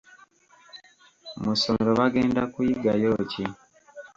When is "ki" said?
3.31-3.43